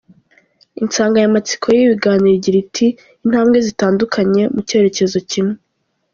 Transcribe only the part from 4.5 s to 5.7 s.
mu cyerekezo kimwe’.